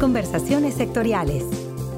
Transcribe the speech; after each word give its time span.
Conversaciones 0.00 0.74
sectoriales. 0.74 1.44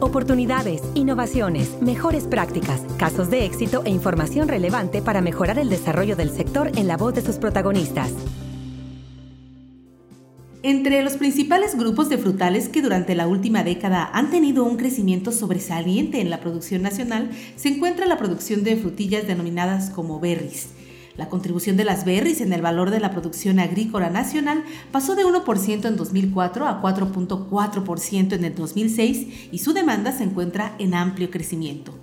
Oportunidades, 0.01 0.83
innovaciones, 0.95 1.81
mejores 1.81 2.25
prácticas, 2.25 2.83
casos 2.99 3.31
de 3.31 3.47
éxito 3.47 3.83
e 3.87 3.91
información 3.91 4.49
relevante 4.49 5.01
para 5.01 5.23
mejorar 5.23 5.59
el 5.59 5.71
desarrollo 5.71 6.15
del 6.15 6.31
sector 6.31 6.71
en 6.77 6.89
la 6.89 6.99
voz 6.99 7.15
de 7.15 7.23
sus 7.23 7.37
protagonistas. 7.37 8.13
Entre 10.63 11.03
los 11.03 11.15
principales 11.15 11.75
grupos 11.77 12.11
de 12.11 12.19
frutales 12.19 12.69
que 12.69 12.83
durante 12.83 13.15
la 13.15 13.27
última 13.27 13.65
década 13.65 14.11
han 14.13 14.31
tenido 14.31 14.65
un 14.65 14.77
crecimiento 14.77 15.33
sobresaliente 15.33 16.21
en 16.21 16.29
la 16.29 16.41
producción 16.41 16.83
nacional 16.83 17.31
se 17.57 17.71
encuentra 17.71 18.05
la 18.05 18.19
producción 18.19 18.63
de 18.63 18.77
frutillas 18.77 19.27
denominadas 19.27 19.89
como 19.89 20.21
berries 20.21 20.69
la 21.17 21.29
contribución 21.29 21.77
de 21.77 21.85
las 21.85 22.05
berries 22.05 22.41
en 22.41 22.53
el 22.53 22.63
valor 22.63 22.91
de 22.91 23.01
la 23.01 23.11
producción 23.11 23.59
agrícola 23.59 24.11
nacional 24.11 24.65
pasó 24.93 25.15
de 25.15 25.25
1% 25.25 25.87
en 25.87 25.97
2004 25.97 26.67
a 26.67 26.83
4.4% 26.83 28.33
en 28.33 28.45
el 28.45 28.55
2006 28.55 29.49
y 29.53 29.59
su 29.59 29.73
demanda 29.73 30.13
se 30.13 30.25
encuentra 30.25 30.75
en 30.79 30.95
amplio 30.95 31.31
crecimiento. 31.31 31.95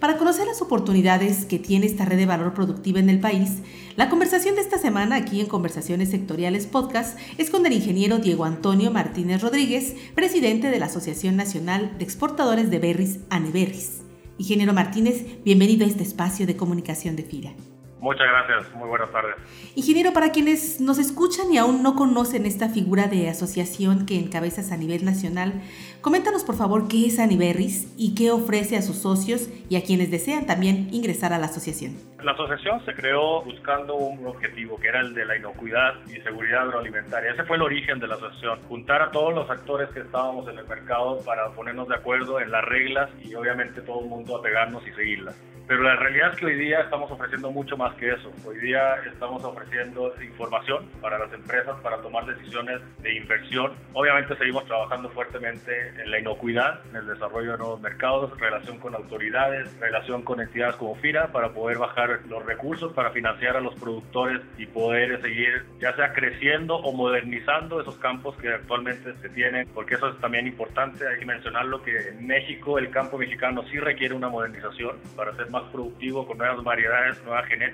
Para 0.00 0.16
conocer 0.16 0.46
las 0.46 0.62
oportunidades 0.62 1.44
que 1.44 1.58
tiene 1.58 1.84
esta 1.84 2.06
red 2.06 2.16
de 2.16 2.24
valor 2.24 2.54
productiva 2.54 3.00
en 3.00 3.10
el 3.10 3.20
país, 3.20 3.58
la 3.96 4.08
conversación 4.08 4.54
de 4.54 4.62
esta 4.62 4.78
semana 4.78 5.16
aquí 5.16 5.40
en 5.40 5.46
Conversaciones 5.46 6.10
Sectoriales 6.10 6.66
Podcast 6.66 7.18
es 7.36 7.50
con 7.50 7.66
el 7.66 7.74
ingeniero 7.74 8.16
Diego 8.16 8.46
Antonio 8.46 8.90
Martínez 8.90 9.42
Rodríguez, 9.42 9.94
presidente 10.14 10.70
de 10.70 10.78
la 10.78 10.86
Asociación 10.86 11.36
Nacional 11.36 11.98
de 11.98 12.04
Exportadores 12.04 12.70
de 12.70 12.78
Berries, 12.78 13.18
ANEBERRIS. 13.28 14.00
Ingeniero 14.38 14.72
Martínez, 14.72 15.22
bienvenido 15.44 15.84
a 15.84 15.88
este 15.88 16.02
espacio 16.02 16.46
de 16.46 16.56
comunicación 16.56 17.14
de 17.14 17.24
FIRA. 17.24 17.52
Muchas 18.00 18.26
gracias, 18.28 18.74
muy 18.74 18.88
buenas 18.88 19.12
tardes. 19.12 19.36
Ingeniero, 19.76 20.14
para 20.14 20.32
quienes 20.32 20.80
nos 20.80 20.98
escuchan 20.98 21.52
y 21.52 21.58
aún 21.58 21.82
no 21.82 21.96
conocen 21.96 22.46
esta 22.46 22.70
figura 22.70 23.08
de 23.08 23.28
asociación 23.28 24.06
que 24.06 24.18
encabezas 24.18 24.72
a 24.72 24.78
nivel 24.78 25.04
nacional, 25.04 25.60
coméntanos 26.00 26.42
por 26.42 26.56
favor 26.56 26.88
qué 26.88 27.06
es 27.06 27.18
Aniberris 27.18 27.92
y 27.98 28.14
qué 28.14 28.30
ofrece 28.30 28.78
a 28.78 28.82
sus 28.82 28.96
socios 28.96 29.50
y 29.68 29.76
a 29.76 29.84
quienes 29.84 30.10
desean 30.10 30.46
también 30.46 30.88
ingresar 30.92 31.34
a 31.34 31.38
la 31.38 31.46
asociación. 31.46 31.94
La 32.22 32.32
asociación 32.32 32.82
se 32.86 32.94
creó 32.94 33.42
buscando 33.42 33.94
un 33.94 34.26
objetivo 34.26 34.78
que 34.78 34.88
era 34.88 35.00
el 35.00 35.12
de 35.12 35.26
la 35.26 35.36
inocuidad 35.36 35.92
y 36.06 36.20
seguridad 36.22 36.62
agroalimentaria. 36.62 37.32
Ese 37.32 37.44
fue 37.44 37.56
el 37.56 37.62
origen 37.62 37.98
de 37.98 38.08
la 38.08 38.14
asociación, 38.14 38.60
juntar 38.68 39.02
a 39.02 39.10
todos 39.10 39.34
los 39.34 39.50
actores 39.50 39.90
que 39.90 40.00
estábamos 40.00 40.48
en 40.48 40.58
el 40.58 40.66
mercado 40.66 41.18
para 41.24 41.50
ponernos 41.50 41.86
de 41.88 41.96
acuerdo 41.96 42.40
en 42.40 42.50
las 42.50 42.64
reglas 42.64 43.10
y 43.22 43.34
obviamente 43.34 43.82
todo 43.82 44.00
el 44.00 44.06
mundo 44.06 44.36
apegarnos 44.36 44.86
y 44.86 44.92
seguirlas. 44.92 45.36
Pero 45.70 45.84
la 45.84 45.94
realidad 45.94 46.32
es 46.32 46.40
que 46.40 46.46
hoy 46.46 46.56
día 46.56 46.80
estamos 46.80 47.08
ofreciendo 47.12 47.52
mucho 47.52 47.76
más 47.76 47.89
que 47.94 48.12
eso. 48.12 48.32
Hoy 48.44 48.58
día 48.58 48.96
estamos 49.06 49.44
ofreciendo 49.44 50.12
información 50.22 50.86
para 51.00 51.18
las 51.18 51.32
empresas 51.32 51.78
para 51.80 52.00
tomar 52.02 52.26
decisiones 52.26 52.80
de 53.02 53.16
inversión. 53.16 53.72
Obviamente 53.92 54.36
seguimos 54.36 54.64
trabajando 54.66 55.08
fuertemente 55.10 55.88
en 56.02 56.10
la 56.10 56.18
inocuidad, 56.18 56.80
en 56.90 56.96
el 56.96 57.06
desarrollo 57.06 57.52
de 57.52 57.58
nuevos 57.58 57.80
mercados, 57.80 58.38
relación 58.38 58.78
con 58.78 58.94
autoridades, 58.94 59.78
relación 59.78 60.22
con 60.22 60.40
entidades 60.40 60.76
como 60.76 60.94
FIRA 60.96 61.32
para 61.32 61.52
poder 61.52 61.78
bajar 61.78 62.20
los 62.28 62.44
recursos 62.44 62.92
para 62.92 63.10
financiar 63.10 63.56
a 63.56 63.60
los 63.60 63.74
productores 63.74 64.40
y 64.58 64.66
poder 64.66 65.20
seguir 65.22 65.64
ya 65.80 65.94
sea 65.96 66.12
creciendo 66.12 66.76
o 66.76 66.92
modernizando 66.92 67.80
esos 67.80 67.96
campos 67.96 68.36
que 68.36 68.48
actualmente 68.48 69.14
se 69.20 69.28
tienen, 69.30 69.68
porque 69.74 69.94
eso 69.94 70.08
es 70.08 70.18
también 70.20 70.46
importante, 70.46 71.06
hay 71.06 71.18
que 71.18 71.26
mencionarlo 71.26 71.82
que 71.82 72.08
en 72.08 72.26
México 72.26 72.78
el 72.78 72.90
campo 72.90 73.18
mexicano 73.18 73.62
sí 73.70 73.78
requiere 73.78 74.14
una 74.14 74.28
modernización 74.28 74.96
para 75.16 75.34
ser 75.36 75.50
más 75.50 75.64
productivo 75.70 76.26
con 76.26 76.38
nuevas 76.38 76.62
variedades, 76.62 77.22
nueva 77.24 77.42
genética, 77.44 77.70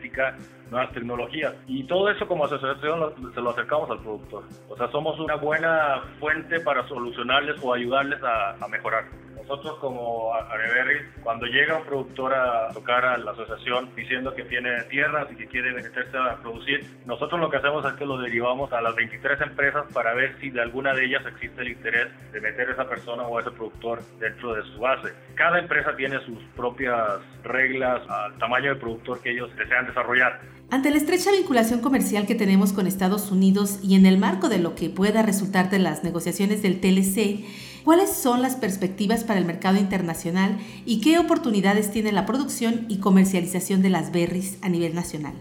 nuevas 0.71 0.93
tecnologías. 0.93 1.55
Y 1.67 1.85
todo 1.85 2.11
eso 2.11 2.27
como 2.27 2.45
asociación 2.45 3.12
se 3.35 3.41
lo 3.41 3.51
acercamos 3.51 3.91
al 3.91 4.01
productor. 4.01 4.45
O 4.69 4.77
sea, 4.77 4.91
somos 4.91 5.19
una 5.21 5.37
buena 5.37 6.03
fuente 6.19 6.61
para 6.61 6.87
solucionarles 6.89 7.57
o 7.62 7.73
ayudarles 7.75 8.23
a, 8.23 8.53
a 8.53 8.69
mejorar. 8.69 9.05
Nosotros 9.48 9.78
como 9.78 10.34
Areberry, 10.34 11.06
cuando 11.22 11.47
llega 11.47 11.78
un 11.78 11.84
productor 11.84 12.34
a 12.34 12.72
tocar 12.72 13.05
a 13.05 13.16
la 13.16 13.30
asociación 13.30 13.91
diciendo 13.94 14.34
que 14.34 14.42
tiene 14.42 14.83
tierras 14.91 15.28
y 15.30 15.36
que 15.36 15.47
quiere 15.47 15.72
meterse 15.72 16.16
a 16.16 16.37
producir, 16.43 16.84
nosotros 17.06 17.41
lo 17.41 17.48
que 17.48 17.59
hacemos 17.59 17.84
es 17.84 17.93
que 17.93 18.04
lo 18.04 18.19
derivamos 18.19 18.72
a 18.72 18.81
las 18.81 18.97
23 18.97 19.41
empresas 19.43 19.84
para 19.93 20.15
ver 20.15 20.37
si 20.41 20.50
de 20.50 20.60
alguna 20.60 20.94
de 20.94 21.04
ellas 21.04 21.22
existe 21.26 21.62
el 21.62 21.69
interés 21.69 22.09
de 22.32 22.41
meter 22.41 22.71
a 22.71 22.72
esa 22.72 22.88
persona 22.88 23.22
o 23.22 23.38
a 23.38 23.43
ese 23.43 23.53
productor 23.53 24.03
dentro 24.19 24.53
de 24.53 24.62
su 24.65 24.81
base. 24.81 25.15
Cada 25.37 25.60
empresa 25.60 25.94
tiene 25.94 26.19
sus 26.25 26.42
propias 26.56 27.21
reglas 27.44 28.03
al 28.09 28.37
tamaño 28.38 28.71
del 28.71 28.78
productor 28.78 29.22
que 29.22 29.31
ellos 29.31 29.54
desean 29.56 29.87
desarrollar. 29.87 30.41
Ante 30.71 30.91
la 30.91 30.97
estrecha 30.97 31.31
vinculación 31.31 31.81
comercial 31.81 32.26
que 32.26 32.34
tenemos 32.34 32.72
con 32.72 32.88
Estados 32.88 33.31
Unidos 33.31 33.78
y 33.84 33.94
en 33.94 34.06
el 34.06 34.19
marco 34.19 34.48
de 34.48 34.59
lo 34.59 34.75
que 34.75 34.91
pueda 34.91 35.22
resultar 35.22 35.71
de 35.71 35.78
las 35.78 36.03
negociaciones 36.03 36.60
del 36.62 36.81
TLC, 36.81 37.47
¿Cuáles 37.86 38.10
son 38.10 38.42
las 38.42 38.56
perspectivas 38.56 39.22
para 39.22 39.38
el 39.38 39.44
mercado 39.44 39.78
internacional 39.78 40.58
y 40.84 41.00
qué 41.00 41.20
oportunidades 41.20 41.92
tiene 41.92 42.10
la 42.10 42.26
producción 42.26 42.84
y 42.88 42.98
comercialización 42.98 43.80
de 43.80 43.91
las 43.91 44.10
berries 44.10 44.58
a 44.60 44.69
nivel 44.69 44.92
nacional? 44.92 45.34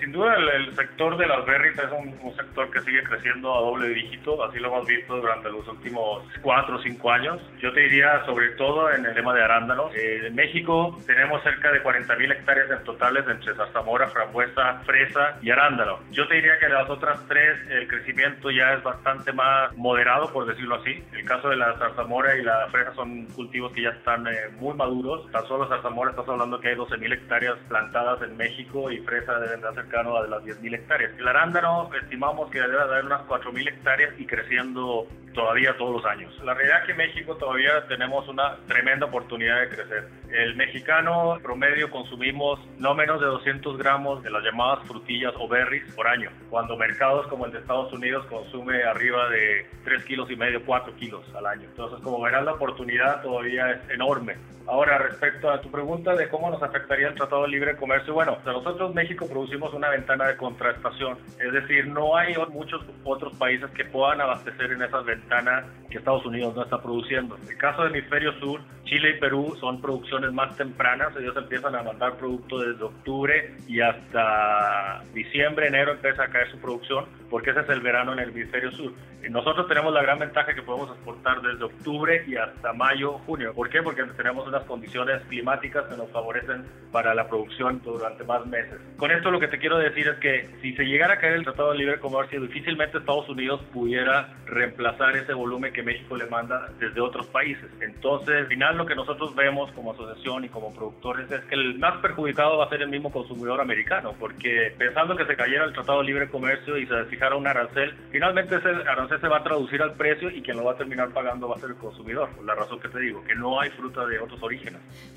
Sin 0.00 0.12
duda 0.12 0.34
el, 0.34 0.74
sector 0.74 1.18
de 1.18 1.26
las 1.26 1.44
berries 1.44 1.78
es 1.78 1.92
un, 1.92 2.34
sector 2.34 2.70
que 2.70 2.80
sigue 2.80 3.02
creciendo 3.02 3.54
a 3.54 3.60
doble 3.60 3.88
dígito, 3.90 4.42
así 4.42 4.58
lo 4.58 4.68
hemos 4.68 4.86
visto 4.86 5.16
durante 5.16 5.50
los 5.50 5.66
últimos 5.68 6.24
cuatro 6.40 6.76
o 6.76 6.82
cinco 6.82 7.10
años. 7.10 7.38
Yo 7.60 7.70
te 7.74 7.80
diría 7.80 8.24
sobre 8.24 8.48
todo 8.50 8.90
en 8.90 9.04
el 9.04 9.14
tema 9.14 9.34
de 9.34 9.42
arándanos. 9.42 9.94
Eh, 9.94 10.26
en 10.26 10.34
México 10.34 10.98
tenemos 11.06 11.42
cerca 11.42 11.70
de 11.70 11.82
40 11.82 12.16
mil 12.16 12.32
hectáreas 12.32 12.70
en 12.70 12.82
totales 12.84 13.26
entre 13.28 13.54
zarzamora, 13.54 14.08
frambuesa, 14.08 14.80
fresa 14.86 15.38
y 15.42 15.50
arándano. 15.50 15.98
Yo 16.12 16.26
te 16.28 16.36
diría 16.36 16.58
que 16.58 16.68
las 16.70 16.88
otras 16.88 17.20
tres 17.28 17.58
el 17.68 17.86
crecimiento 17.86 18.50
ya 18.50 18.72
es 18.72 18.82
bastante 18.82 19.32
más 19.34 19.76
moderado, 19.76 20.32
por 20.32 20.46
decirlo 20.46 20.76
así. 20.76 21.04
El 21.12 21.24
caso 21.26 21.50
de 21.50 21.56
la 21.56 21.76
zarzamora 21.76 22.36
y 22.36 22.42
la 22.42 22.68
fresa 22.68 22.94
son 22.94 23.26
cultivos 23.26 23.72
que 23.72 23.82
ya 23.82 23.90
están 23.90 24.26
eh, 24.26 24.48
muy 24.58 24.74
maduros. 24.74 25.30
Tan 25.30 25.46
solo 25.46 25.68
zarzamora 25.68 26.10
estás 26.12 26.28
hablando 26.28 26.58
que 26.58 26.68
hay 26.68 26.74
12 26.74 26.96
mil 26.96 27.12
hectáreas 27.12 27.58
plantadas 27.68 28.22
en 28.22 28.34
México 28.38 28.90
y 28.90 28.98
fresa 29.00 29.38
deben 29.40 29.60
de 29.60 29.68
hacer 29.68 29.89
cercano 29.90 30.22
de 30.22 30.28
las 30.28 30.42
10.000 30.44 30.74
hectáreas. 30.74 31.12
El 31.18 31.26
arándano 31.26 31.90
estimamos 32.00 32.50
que 32.50 32.60
debe 32.60 32.80
haber 32.80 33.04
unas 33.04 33.22
4.000 33.22 33.68
hectáreas 33.68 34.14
y 34.18 34.26
creciendo 34.26 35.06
todavía 35.34 35.76
todos 35.76 36.02
los 36.02 36.04
años. 36.04 36.32
La 36.44 36.54
realidad 36.54 36.80
es 36.80 36.86
que 36.86 36.94
México 36.94 37.36
todavía 37.36 37.86
tenemos 37.86 38.26
una 38.28 38.56
tremenda 38.66 39.06
oportunidad 39.06 39.60
de 39.60 39.68
crecer. 39.68 40.08
El 40.30 40.56
mexicano 40.56 41.38
promedio 41.42 41.90
consumimos 41.90 42.60
no 42.78 42.94
menos 42.94 43.20
de 43.20 43.26
200 43.26 43.78
gramos 43.78 44.22
de 44.22 44.30
las 44.30 44.42
llamadas 44.42 44.86
frutillas 44.86 45.32
o 45.38 45.48
berries 45.48 45.92
por 45.94 46.06
año, 46.06 46.30
cuando 46.48 46.76
mercados 46.76 47.26
como 47.28 47.46
el 47.46 47.52
de 47.52 47.58
Estados 47.58 47.92
Unidos 47.92 48.26
consume 48.26 48.82
arriba 48.82 49.28
de 49.28 49.66
3 49.84 50.04
kilos 50.04 50.30
y 50.30 50.36
medio, 50.36 50.64
4 50.64 50.94
kilos 50.96 51.24
al 51.34 51.46
año. 51.46 51.62
Entonces, 51.62 52.00
como 52.02 52.20
verán, 52.20 52.44
la 52.44 52.52
oportunidad 52.52 53.22
todavía 53.22 53.70
es 53.70 53.90
enorme. 53.90 54.36
Ahora, 54.66 54.98
respecto 54.98 55.50
a 55.50 55.60
tu 55.60 55.70
pregunta 55.70 56.14
de 56.14 56.28
cómo 56.28 56.48
nos 56.48 56.62
afectaría 56.62 57.08
el 57.08 57.14
Tratado 57.14 57.42
de 57.42 57.48
Libre 57.48 57.76
Comercio, 57.76 58.14
bueno, 58.14 58.38
nosotros 58.44 58.94
México 58.94 59.26
producimos 59.28 59.74
una 59.74 59.88
ventana 59.88 60.28
de 60.28 60.36
contrastación, 60.36 61.18
es 61.40 61.52
decir, 61.52 61.88
no 61.88 62.16
hay 62.16 62.34
muchos 62.50 62.80
otros 63.02 63.34
países 63.36 63.68
que 63.70 63.84
puedan 63.86 64.20
abastecer 64.20 64.70
en 64.70 64.82
esas 64.82 65.04
ventanas 65.04 65.19
ventana 65.28 65.64
que 65.90 65.98
Estados 65.98 66.24
Unidos 66.24 66.54
no 66.54 66.62
está 66.62 66.80
produciendo. 66.80 67.36
En 67.36 67.48
el 67.48 67.56
caso 67.56 67.82
del 67.82 67.94
hemisferio 67.94 68.32
sur, 68.40 68.60
Chile 68.84 69.16
y 69.16 69.20
Perú 69.20 69.56
son 69.60 69.80
producciones 69.80 70.32
más 70.32 70.56
tempranas, 70.56 71.14
ellos 71.16 71.36
empiezan 71.36 71.74
a 71.74 71.82
mandar 71.82 72.16
producto 72.16 72.58
desde 72.58 72.84
octubre 72.84 73.54
y 73.68 73.80
hasta 73.80 75.02
diciembre, 75.12 75.68
enero 75.68 75.92
empieza 75.92 76.24
a 76.24 76.28
caer 76.28 76.50
su 76.50 76.58
producción, 76.58 77.06
porque 77.28 77.50
ese 77.50 77.60
es 77.60 77.68
el 77.68 77.80
verano 77.80 78.12
en 78.12 78.20
el 78.20 78.30
hemisferio 78.30 78.72
sur. 78.72 78.92
Y 79.22 79.28
nosotros 79.28 79.68
tenemos 79.68 79.92
la 79.92 80.02
gran 80.02 80.18
ventaja 80.18 80.54
que 80.54 80.62
podemos 80.62 80.90
exportar 80.90 81.42
desde 81.42 81.64
octubre 81.64 82.24
y 82.26 82.36
hasta 82.36 82.72
mayo, 82.72 83.18
junio. 83.26 83.52
¿Por 83.52 83.68
qué? 83.68 83.82
Porque 83.82 84.02
tenemos 84.16 84.48
una 84.48 84.60
condiciones 84.70 85.20
climáticas 85.28 85.84
que 85.88 85.96
nos 85.96 86.10
favorecen 86.10 86.64
para 86.92 87.14
la 87.14 87.28
producción 87.28 87.80
durante 87.82 88.24
más 88.24 88.46
meses. 88.46 88.80
Con 88.96 89.10
esto 89.10 89.30
lo 89.30 89.40
que 89.40 89.48
te 89.48 89.58
quiero 89.58 89.78
decir 89.78 90.06
es 90.08 90.18
que 90.18 90.48
si 90.62 90.74
se 90.74 90.84
llegara 90.84 91.14
a 91.14 91.18
caer 91.18 91.34
el 91.34 91.44
Tratado 91.44 91.72
de 91.72 91.78
Libre 91.78 91.98
Comercio, 91.98 92.40
difícilmente 92.40 92.98
Estados 92.98 93.28
Unidos 93.28 93.60
pudiera 93.72 94.32
reemplazar 94.46 95.16
ese 95.16 95.32
volumen 95.32 95.72
que 95.72 95.79
México 95.82 96.16
le 96.16 96.26
manda 96.26 96.68
desde 96.78 97.00
otros 97.00 97.26
países. 97.26 97.70
Entonces, 97.80 98.36
al 98.36 98.46
final 98.46 98.76
lo 98.76 98.86
que 98.86 98.94
nosotros 98.94 99.34
vemos 99.34 99.70
como 99.72 99.92
asociación 99.92 100.44
y 100.44 100.48
como 100.48 100.74
productores 100.74 101.30
es 101.30 101.40
que 101.44 101.54
el 101.54 101.78
más 101.78 101.98
perjudicado 101.98 102.58
va 102.58 102.66
a 102.66 102.68
ser 102.68 102.82
el 102.82 102.88
mismo 102.88 103.12
consumidor 103.12 103.60
americano, 103.60 104.14
porque 104.18 104.74
pensando 104.76 105.16
que 105.16 105.26
se 105.26 105.36
cayera 105.36 105.64
el 105.64 105.72
Tratado 105.72 106.00
de 106.00 106.06
Libre 106.06 106.28
Comercio 106.28 106.76
y 106.76 106.86
se 106.86 107.04
fijara 107.04 107.36
un 107.36 107.46
arancel, 107.46 107.94
finalmente 108.10 108.56
ese 108.56 108.68
arancel 108.68 109.20
se 109.20 109.28
va 109.28 109.38
a 109.38 109.42
traducir 109.44 109.80
al 109.82 109.94
precio 109.94 110.30
y 110.30 110.42
quien 110.42 110.56
lo 110.56 110.64
va 110.64 110.72
a 110.72 110.76
terminar 110.76 111.10
pagando 111.10 111.48
va 111.48 111.56
a 111.56 111.60
ser 111.60 111.70
el 111.70 111.76
consumidor. 111.76 112.30
Por 112.30 112.44
la 112.44 112.54
razón 112.54 112.80
que 112.80 112.88
te 112.88 113.00
digo, 113.00 113.22
que 113.24 113.34
no 113.34 113.60
hay 113.60 113.70
fruta 113.70 114.06
de 114.06 114.18
otros 114.18 114.40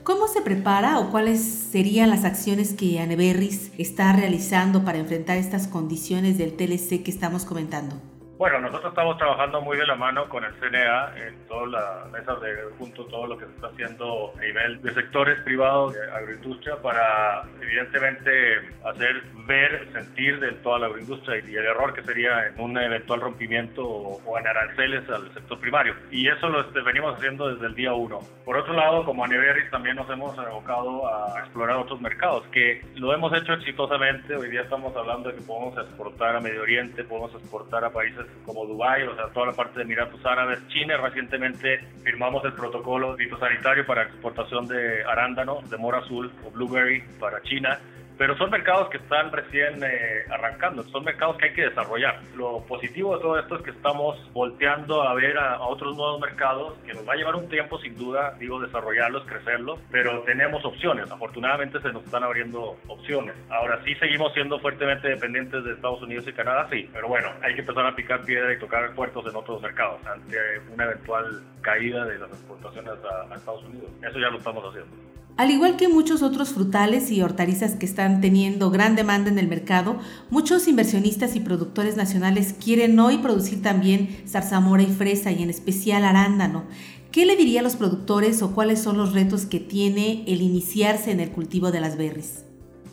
¿Cómo 0.03 0.27
se 0.27 0.41
prepara 0.41 0.99
o 0.99 1.09
cuáles 1.09 1.41
serían 1.41 2.09
las 2.09 2.25
acciones 2.25 2.73
que 2.73 2.99
Aneberris 2.99 3.71
está 3.79 4.13
realizando 4.13 4.83
para 4.83 4.97
enfrentar 4.97 5.37
estas 5.37 5.67
condiciones 5.67 6.37
del 6.37 6.55
TLC 6.57 7.03
que 7.03 7.11
estamos 7.11 7.45
comentando? 7.45 8.12
Bueno, 8.43 8.59
nosotros 8.59 8.91
estamos 8.91 9.17
trabajando 9.17 9.61
muy 9.61 9.77
de 9.77 9.85
la 9.85 9.95
mano 9.95 10.27
con 10.27 10.43
el 10.43 10.53
CNA 10.55 11.13
en 11.15 11.47
toda 11.47 11.65
la 11.65 12.05
mesa 12.11 12.35
de 12.35 12.75
junto 12.77 13.05
todo 13.05 13.25
lo 13.25 13.37
que 13.37 13.45
se 13.45 13.51
está 13.53 13.67
haciendo 13.67 14.33
a 14.37 14.41
nivel 14.41 14.81
de 14.81 14.93
sectores 14.93 15.39
privados 15.45 15.93
de 15.93 16.11
agroindustria 16.11 16.75
para 16.75 17.43
evidentemente 17.61 18.57
hacer 18.83 19.23
ver, 19.47 19.87
sentir 19.93 20.41
de 20.41 20.51
toda 20.55 20.79
la 20.79 20.87
agroindustria 20.87 21.37
y 21.37 21.55
el 21.55 21.65
error 21.65 21.93
que 21.93 22.03
sería 22.03 22.47
en 22.47 22.59
un 22.59 22.77
eventual 22.77 23.21
rompimiento 23.21 23.81
o, 23.87 24.37
en 24.37 24.45
aranceles 24.45 25.09
al 25.09 25.33
sector 25.33 25.57
primario. 25.61 25.95
Y 26.11 26.27
eso 26.27 26.49
lo 26.49 26.67
este, 26.67 26.81
venimos 26.81 27.15
haciendo 27.15 27.47
desde 27.47 27.67
el 27.67 27.75
día 27.75 27.93
uno. 27.93 28.19
Por 28.43 28.57
otro 28.57 28.73
lado, 28.73 29.05
como 29.05 29.23
Aneveris 29.23 29.71
también 29.71 29.95
nos 29.95 30.09
hemos 30.09 30.37
abocado 30.37 31.07
a 31.07 31.39
explorar 31.39 31.77
otros 31.77 32.01
mercados, 32.01 32.45
que 32.47 32.83
lo 32.95 33.13
hemos 33.13 33.31
hecho 33.33 33.53
exitosamente. 33.53 34.35
Hoy 34.35 34.49
día 34.49 34.63
estamos 34.63 34.93
hablando 34.97 35.29
de 35.29 35.35
que 35.35 35.41
podemos 35.43 35.77
exportar 35.77 36.35
a 36.35 36.41
Medio 36.41 36.61
Oriente, 36.61 37.05
podemos 37.05 37.33
exportar 37.35 37.85
a 37.85 37.89
países 37.89 38.32
como 38.45 38.65
Dubái, 38.65 39.03
o 39.03 39.15
sea, 39.15 39.27
toda 39.29 39.47
la 39.47 39.53
parte 39.53 39.79
de 39.79 39.83
Emiratos 39.83 40.25
Árabes, 40.25 40.59
China. 40.69 40.97
Recientemente 40.97 41.79
firmamos 42.03 42.43
el 42.45 42.53
protocolo 42.53 43.15
fitosanitario 43.15 43.85
para 43.85 44.03
exportación 44.03 44.67
de 44.67 45.03
arándanos 45.05 45.69
de 45.69 45.77
mora 45.77 45.99
azul 45.99 46.31
o 46.45 46.51
blueberry 46.51 47.03
para 47.19 47.41
China 47.43 47.79
pero 48.17 48.37
son 48.37 48.49
mercados 48.49 48.89
que 48.89 48.97
están 48.97 49.31
recién 49.31 49.83
eh, 49.83 50.25
arrancando, 50.29 50.83
son 50.83 51.03
mercados 51.03 51.37
que 51.37 51.45
hay 51.45 51.53
que 51.53 51.69
desarrollar. 51.69 52.21
Lo 52.35 52.61
positivo 52.65 53.15
de 53.15 53.21
todo 53.21 53.39
esto 53.39 53.55
es 53.57 53.61
que 53.63 53.71
estamos 53.71 54.17
volteando 54.33 55.03
a 55.03 55.13
ver 55.13 55.37
a, 55.37 55.61
otros 55.61 55.95
nuevos 55.95 56.19
mercados 56.19 56.73
que 56.85 56.93
nos 56.93 57.07
va 57.07 57.13
a 57.13 57.15
llevar 57.15 57.35
un 57.35 57.49
tiempo 57.49 57.79
sin 57.79 57.95
duda, 57.97 58.35
digo, 58.39 58.59
desarrollarlos, 58.59 59.25
crecerlos, 59.25 59.79
pero 59.91 60.21
tenemos 60.23 60.63
opciones, 60.65 61.09
afortunadamente 61.11 61.79
se 61.81 61.91
nos 61.91 62.03
están 62.03 62.23
abriendo 62.23 62.77
opciones. 62.87 63.35
Ahora 63.49 63.81
sí 63.83 63.95
seguimos 63.95 64.33
siendo 64.33 64.59
fuertemente 64.59 65.07
dependientes 65.07 65.63
de 65.63 65.73
Estados 65.73 66.01
Unidos 66.01 66.27
y 66.27 66.33
Canadá, 66.33 66.67
sí, 66.71 66.89
pero 66.93 67.07
bueno, 67.07 67.29
hay 67.41 67.53
que 67.55 67.61
empezar 67.61 67.85
a 67.85 67.95
picar 67.95 68.23
piedra 68.23 68.53
y 68.53 68.59
tocar 68.59 68.93
puertos 68.93 69.25
en 69.27 69.35
otros 69.35 69.61
mercados 69.61 70.05
ante 70.05 70.37
una 70.71 70.85
eventual 70.85 71.43
caída 71.61 72.05
de 72.05 72.19
las 72.19 72.29
exportaciones 72.29 72.93
a 73.03 73.35
Estados 73.35 73.63
Unidos. 73.63 73.89
Eso 74.01 74.19
ya 74.19 74.29
lo 74.29 74.37
estamos 74.37 74.63
haciendo. 74.65 75.12
Al 75.35 75.49
igual 75.49 75.77
que 75.77 75.87
muchos 75.87 76.21
otros 76.21 76.49
frutales 76.49 77.09
y 77.09 77.23
hortalizas 77.23 77.73
que 77.73 77.87
están 77.87 78.21
teniendo 78.21 78.69
gran 78.69 78.95
demanda 78.95 79.31
en 79.31 79.39
el 79.39 79.47
mercado, 79.47 79.97
muchos 80.29 80.67
inversionistas 80.67 81.35
y 81.35 81.39
productores 81.39 81.97
nacionales 81.97 82.53
quieren 82.53 82.99
hoy 82.99 83.17
producir 83.17 83.63
también 83.63 84.15
zarzamora 84.27 84.83
y 84.83 84.87
fresa 84.87 85.31
y 85.31 85.41
en 85.41 85.49
especial 85.49 86.05
arándano. 86.05 86.65
¿Qué 87.11 87.25
le 87.25 87.35
diría 87.35 87.61
a 87.61 87.63
los 87.63 87.75
productores 87.75 88.43
o 88.43 88.53
cuáles 88.53 88.79
son 88.79 88.97
los 88.97 89.13
retos 89.13 89.47
que 89.47 89.59
tiene 89.59 90.23
el 90.27 90.41
iniciarse 90.41 91.09
en 91.09 91.19
el 91.19 91.31
cultivo 91.31 91.71
de 91.71 91.81
las 91.81 91.97
berries? 91.97 92.43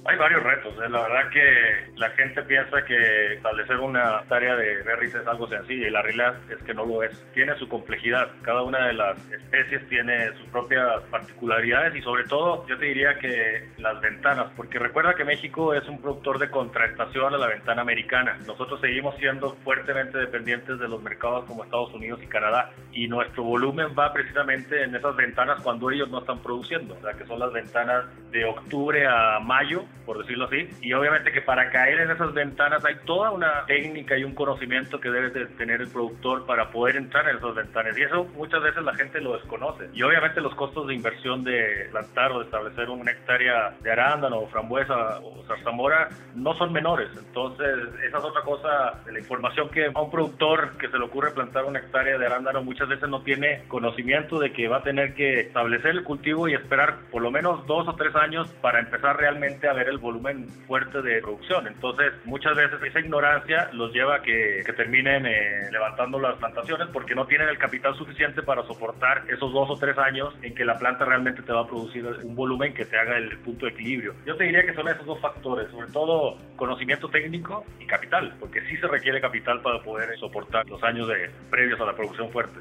Hay 0.07 0.17
varios 0.17 0.43
retos. 0.43 0.75
¿eh? 0.83 0.89
La 0.89 1.03
verdad 1.03 1.31
que 1.31 1.93
la 1.97 2.11
gente 2.11 2.43
piensa 2.43 2.85
que 2.85 3.35
establecer 3.35 3.77
una 3.77 4.23
tarea 4.29 4.57
de 4.57 4.83
berries 4.83 5.15
es 5.15 5.27
algo 5.27 5.47
sencillo 5.47 5.87
y 5.87 5.91
la 5.91 6.01
realidad 6.03 6.37
es 6.51 6.63
que 6.63 6.73
no 6.73 6.87
lo 6.87 7.03
es. 7.03 7.23
Tiene 7.35 7.55
su 7.59 7.69
complejidad. 7.69 8.31
Cada 8.43 8.63
una 8.63 8.87
de 8.87 8.95
las 8.95 9.19
especies 9.31 9.87
tiene 9.89 10.33
sus 10.39 10.47
propias 10.49 11.03
particularidades 11.11 11.95
y 11.95 12.03
sobre 12.03 12.25
todo 12.25 12.67
yo 12.67 12.79
te 12.79 12.87
diría 12.87 13.19
que 13.19 13.69
las 13.77 14.01
ventanas, 14.01 14.47
porque 14.57 14.79
recuerda 14.79 15.15
que 15.15 15.25
México 15.25 15.75
es 15.75 15.87
un 15.87 16.01
productor 16.01 16.39
de 16.39 16.51
contratación 16.51 17.35
a 17.35 17.39
la 17.39 17.49
ventana 17.49 17.83
americana. 17.83 18.39
Nosotros 18.47 18.81
seguimos 18.81 19.17
siendo 19.17 19.55
fuertemente 19.65 20.17
dependientes 20.17 20.79
de 20.79 20.89
los 20.89 21.03
mercados 21.03 21.45
como 21.45 21.63
Estados 21.63 21.93
Unidos 21.93 22.21
y 22.23 22.27
Canadá 22.27 22.71
y 22.93 23.07
nuestro 23.07 23.43
volumen 23.43 23.89
va 23.99 24.13
precisamente 24.13 24.83
en 24.83 24.95
esas 24.95 25.15
ventanas 25.15 25.61
cuando 25.63 25.91
ellos 25.91 26.09
no 26.09 26.21
están 26.21 26.39
produciendo, 26.39 26.95
o 26.95 27.01
sea 27.03 27.13
que 27.13 27.27
son 27.27 27.39
las 27.39 27.53
ventanas 27.53 28.07
de 28.31 28.47
octubre 28.47 29.07
a 29.07 29.39
mayo 29.41 29.85
por 30.05 30.19
decirlo 30.19 30.47
así. 30.47 30.69
Y 30.83 30.93
obviamente 30.93 31.33
que 31.33 31.43
para 31.43 31.71
caer 31.71 32.01
en 32.01 32.11
esas 32.11 32.33
ventanas 32.35 32.85
hay 32.85 32.97
toda 33.05 33.31
una 33.31 33.65
técnica 33.67 34.17
y 34.17 34.25
un 34.25 34.35
conocimiento 34.35 35.01
que 35.01 35.11
debe 35.11 35.31
de 35.31 35.47
tener 35.47 35.81
el 35.81 35.89
productor 35.89 36.47
para 36.47 36.71
poder 36.71 36.97
entrar 36.97 37.29
en 37.29 37.37
esas 37.37 37.55
ventanas. 37.55 37.97
Y 37.97 38.03
eso 38.03 38.25
muchas 38.37 38.63
veces 38.63 38.83
la 38.83 38.95
gente 38.95 39.21
lo 39.21 39.35
desconoce. 39.35 39.89
Y 39.95 40.03
obviamente 40.03 40.41
los 40.41 40.55
costos 40.55 40.87
de 40.87 40.95
inversión 40.95 41.45
de 41.45 41.89
plantar 41.91 42.33
o 42.33 42.39
de 42.41 42.45
establecer 42.47 42.91
una 42.91 43.11
hectárea 43.11 43.77
de 43.81 43.93
arándano 43.93 44.41
o 44.41 44.49
frambuesa 44.49 45.21
o 45.21 45.45
zarzamora 45.47 46.09
no 46.35 46.55
son 46.55 46.73
menores. 46.73 47.09
Entonces, 47.17 47.77
esa 48.07 48.19
es 48.19 48.25
otra 48.25 48.43
cosa 48.43 49.01
de 49.05 49.13
la 49.13 49.19
información 49.19 49.69
que 49.71 49.87
a 49.95 50.01
un 50.01 50.11
productor 50.11 50.77
que 50.79 50.89
se 50.89 50.99
le 50.99 51.05
ocurre 51.05 51.31
plantar 51.33 51.65
una 51.65 51.79
hectárea 51.79 52.19
de 52.19 52.27
arándano 52.27 52.63
muchas 52.63 52.89
veces 52.89 53.09
no 53.09 53.23
tiene 53.23 53.65
conocimiento 53.69 54.39
de 54.39 54.53
que 54.53 54.69
va 54.69 54.79
a 54.79 54.83
tener 54.83 55.15
que 55.15 55.41
establecer 55.41 55.91
el 55.91 56.05
cultivo 56.05 56.49
y 56.49 56.55
esperar 56.55 56.99
por 57.11 57.23
lo 57.23 57.31
menos 57.31 57.67
dos 57.67 57.87
o 57.89 57.95
tres 57.95 58.15
años 58.15 58.49
para 58.61 58.81
empezar 58.81 59.17
realmente 59.17 59.69
a 59.69 59.73
ver 59.81 59.89
el 59.89 59.99
volumen 59.99 60.49
fuerte 60.67 61.03
de 61.03 61.21
producción. 61.21 61.67
Entonces, 61.67 62.13
muchas 62.25 62.55
veces 62.55 62.83
esa 62.83 63.01
ignorancia 63.01 63.71
los 63.73 63.93
lleva 63.93 64.17
a 64.17 64.23
que, 64.23 64.63
terminen 64.77 65.27
eh, 65.27 65.69
levantando 65.73 66.19
las 66.19 66.37
plantaciones 66.37 66.89
porque 66.93 67.15
no 67.15 67.27
tienen 67.27 67.49
el 67.49 67.59
capital 67.59 67.95
suficiente 67.97 68.43
para 68.43 68.63
soportar 68.63 69.25
esos 69.29 69.53
dos 69.53 69.69
o 69.69 69.77
tres 69.77 69.99
años 69.99 70.33
en 70.43 70.55
que 70.55 70.65
la 70.65 70.79
planta 70.79 71.05
realmente 71.05 71.43
te 71.43 71.53
va 71.53 71.63
a 71.63 71.67
producir 71.67 72.07
un 72.07 72.35
volumen 72.35 72.73
que 72.73 72.85
te 72.85 72.97
haga 72.97 73.19
el 73.19 73.37
punto 73.39 73.67
de 73.67 73.73
equilibrio. 73.73 74.15
Yo 74.25 74.37
te 74.37 74.45
diría 74.45 74.65
que 74.65 74.75
son 74.75 74.89
esos 74.89 75.05
dos 75.05 75.21
factores, 75.21 75.71
sobre 75.71 75.89
todo 75.89 76.39
conocimiento 76.57 77.09
técnico 77.09 77.65
y 77.79 77.87
capital, 77.87 78.37
porque 78.39 78.61
sí 78.63 78.77
se 78.77 78.87
requiere 78.87 79.21
capital 79.21 79.61
para 79.61 79.83
poder 79.83 80.17
soportar 80.19 80.69
los 80.69 80.83
años 80.83 81.09
de, 81.09 81.31
previos 81.51 81.81
a 81.81 81.85
la 81.85 81.95
producción 81.95 82.31
fuerte. 82.31 82.59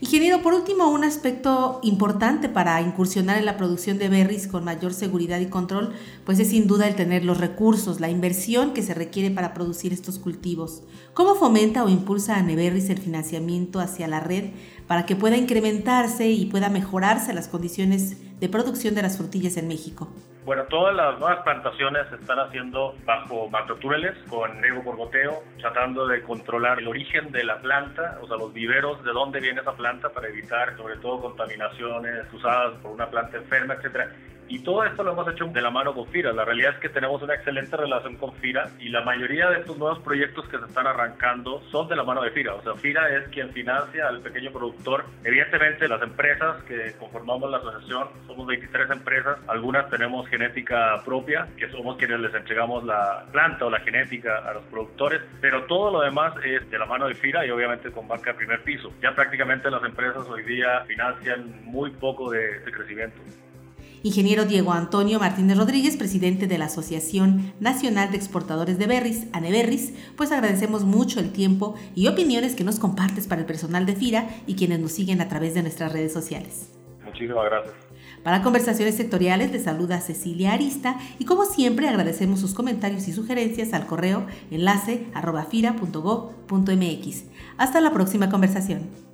Ingeniero, 0.00 0.42
por 0.42 0.54
último, 0.54 0.88
un 0.90 1.02
aspecto 1.02 1.80
importante 1.82 2.48
para 2.48 2.80
incursionar 2.80 3.36
en 3.36 3.44
la 3.44 3.56
producción 3.56 3.98
de 3.98 4.08
berries 4.08 4.46
con 4.46 4.62
mayor 4.62 4.94
seguridad 4.94 5.40
y 5.40 5.46
control, 5.46 5.92
pues 6.24 6.38
es 6.38 6.50
sin 6.50 6.68
duda 6.68 6.86
el 6.86 6.94
tener 6.94 7.24
los 7.24 7.38
recursos, 7.38 7.98
la 7.98 8.08
inversión 8.08 8.74
que 8.74 8.84
se 8.84 8.94
requiere 8.94 9.32
para 9.32 9.54
producir 9.54 9.92
estos 9.92 10.20
cultivos. 10.20 10.84
¿Cómo 11.14 11.34
fomenta 11.34 11.82
o 11.82 11.88
impulsa 11.88 12.36
a 12.36 12.42
Neberris 12.42 12.90
el 12.90 12.98
financiamiento 12.98 13.80
hacia 13.80 14.06
la 14.06 14.20
red 14.20 14.50
para 14.88 15.06
que 15.06 15.14
pueda 15.14 15.36
incrementarse 15.36 16.28
y 16.28 16.46
pueda 16.46 16.70
mejorarse 16.70 17.32
las 17.34 17.46
condiciones 17.46 18.40
de 18.40 18.48
producción 18.48 18.94
de 18.94 19.02
las 19.02 19.18
frutillas 19.18 19.56
en 19.56 19.68
México? 19.68 20.08
Bueno, 20.44 20.64
todas 20.64 20.96
las 20.96 21.18
nuevas 21.18 21.42
plantaciones 21.44 22.08
se 22.08 22.14
están 22.14 22.38
haciendo 22.38 22.96
bajo 23.04 23.50
macrotúneles, 23.50 24.16
con 24.30 24.62
riego 24.62 24.82
por 24.82 24.96
goteo, 24.96 25.42
tratando 25.60 26.06
de 26.06 26.22
controlar 26.22 26.78
el 26.78 26.88
origen 26.88 27.30
de 27.32 27.44
la 27.44 27.60
planta, 27.60 28.18
o 28.22 28.26
sea, 28.26 28.38
los 28.38 28.54
viveros, 28.54 29.04
de 29.04 29.12
dónde 29.12 29.40
viene 29.40 29.60
esa 29.60 29.76
planta 29.76 30.08
para 30.08 30.28
evitar 30.28 30.74
sobre 30.78 30.96
todo 30.96 31.20
contaminaciones 31.20 32.32
usadas 32.32 32.78
por 32.80 32.92
una 32.92 33.10
planta 33.10 33.36
enferma, 33.36 33.74
etcétera. 33.74 34.10
Y 34.48 34.60
todo 34.60 34.82
esto 34.82 35.02
lo 35.02 35.12
hemos 35.12 35.28
hecho 35.28 35.44
de 35.46 35.60
la 35.60 35.70
mano 35.70 35.94
con 35.94 36.06
FIRA. 36.06 36.32
La 36.32 36.44
realidad 36.44 36.72
es 36.74 36.80
que 36.80 36.88
tenemos 36.88 37.20
una 37.22 37.34
excelente 37.34 37.76
relación 37.76 38.16
con 38.16 38.32
FIRA 38.34 38.70
y 38.80 38.88
la 38.88 39.02
mayoría 39.02 39.50
de 39.50 39.60
estos 39.60 39.76
nuevos 39.76 39.98
proyectos 39.98 40.48
que 40.48 40.58
se 40.58 40.64
están 40.64 40.86
arrancando 40.86 41.62
son 41.70 41.86
de 41.88 41.96
la 41.96 42.02
mano 42.02 42.22
de 42.22 42.30
FIRA. 42.30 42.54
O 42.54 42.62
sea, 42.62 42.74
FIRA 42.74 43.14
es 43.16 43.28
quien 43.28 43.50
financia 43.52 44.08
al 44.08 44.20
pequeño 44.20 44.50
productor. 44.50 45.04
Evidentemente, 45.22 45.86
las 45.86 46.00
empresas 46.00 46.62
que 46.62 46.94
conformamos 46.98 47.50
la 47.50 47.58
asociación, 47.58 48.08
somos 48.26 48.46
23 48.46 48.90
empresas, 48.90 49.38
algunas 49.48 49.90
tenemos 49.90 50.26
genética 50.28 51.02
propia, 51.04 51.46
que 51.58 51.68
somos 51.70 51.98
quienes 51.98 52.20
les 52.20 52.34
entregamos 52.34 52.84
la 52.84 53.26
planta 53.30 53.66
o 53.66 53.70
la 53.70 53.80
genética 53.80 54.38
a 54.38 54.54
los 54.54 54.64
productores, 54.64 55.20
pero 55.42 55.64
todo 55.64 55.90
lo 55.90 56.00
demás 56.00 56.32
es 56.42 56.68
de 56.70 56.78
la 56.78 56.86
mano 56.86 57.06
de 57.06 57.14
FIRA 57.14 57.44
y 57.44 57.50
obviamente 57.50 57.90
con 57.90 58.08
banca 58.08 58.32
de 58.32 58.38
primer 58.38 58.62
piso. 58.62 58.90
Ya 59.02 59.14
prácticamente 59.14 59.70
las 59.70 59.84
empresas 59.84 60.26
hoy 60.28 60.42
día 60.44 60.84
financian 60.86 61.64
muy 61.64 61.90
poco 61.90 62.30
de, 62.30 62.60
de 62.60 62.72
crecimiento. 62.72 63.20
Ingeniero 64.02 64.44
Diego 64.44 64.72
Antonio 64.72 65.18
Martínez 65.18 65.56
Rodríguez, 65.56 65.96
presidente 65.96 66.46
de 66.46 66.58
la 66.58 66.66
Asociación 66.66 67.52
Nacional 67.60 68.10
de 68.10 68.16
Exportadores 68.16 68.78
de 68.78 68.86
Berries, 68.86 69.26
ANEBerris, 69.32 69.92
pues 70.16 70.32
agradecemos 70.32 70.84
mucho 70.84 71.20
el 71.20 71.32
tiempo 71.32 71.74
y 71.94 72.06
opiniones 72.06 72.54
que 72.54 72.64
nos 72.64 72.78
compartes 72.78 73.26
para 73.26 73.40
el 73.40 73.46
personal 73.46 73.86
de 73.86 73.96
FIRA 73.96 74.28
y 74.46 74.54
quienes 74.54 74.80
nos 74.80 74.92
siguen 74.92 75.20
a 75.20 75.28
través 75.28 75.54
de 75.54 75.62
nuestras 75.62 75.92
redes 75.92 76.12
sociales. 76.12 76.70
Muchísimas 77.04 77.44
gracias. 77.46 77.74
Para 78.22 78.42
conversaciones 78.42 78.96
sectoriales 78.96 79.52
te 79.52 79.58
saluda 79.58 80.00
Cecilia 80.00 80.52
Arista 80.52 80.98
y 81.18 81.24
como 81.24 81.44
siempre 81.44 81.88
agradecemos 81.88 82.40
sus 82.40 82.54
comentarios 82.54 83.08
y 83.08 83.12
sugerencias 83.12 83.72
al 83.72 83.86
correo 83.86 84.26
enlace 84.50 85.06
arroba. 85.14 85.48
Hasta 87.56 87.80
la 87.80 87.92
próxima 87.92 88.30
conversación. 88.30 89.07